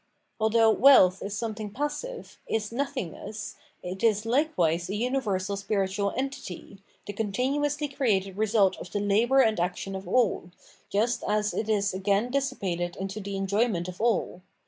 Although 0.39 0.71
wealth 0.71 1.21
is 1.21 1.37
something 1.37 1.69
passive, 1.69 2.39
is 2.47 2.71
nottungness, 2.71 3.53
it 3.83 4.03
is 4.03 4.25
likewise 4.25 4.89
a 4.89 4.95
universal 4.95 5.55
spiritual 5.55 6.11
entity, 6.17 6.79
the 7.05 7.13
continu 7.13 7.63
ously 7.63 7.87
created 7.87 8.35
result 8.35 8.77
of 8.77 8.91
the 8.91 8.97
labo'or 8.97 9.45
and 9.45 9.59
action 9.59 9.95
of 9.95 10.07
aU, 10.07 10.49
just 10.89 11.23
as 11.27 11.53
it 11.53 11.69
is 11.69 11.93
again 11.93 12.31
dissipated 12.31 12.95
into 12.95 13.19
the 13.19 13.35
enjoyment 13.37 13.87
of 13.87 14.01
all. 14.01 14.41